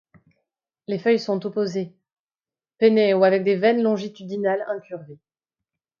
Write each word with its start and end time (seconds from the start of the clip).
Les 0.87 0.97
feuilles 0.97 1.19
sont 1.19 1.45
opposées, 1.45 1.93
pennées 2.79 3.13
ou 3.13 3.23
avec 3.23 3.43
des 3.43 3.55
veines 3.55 3.83
longitudinales 3.83 4.65
incurvées. 4.67 5.19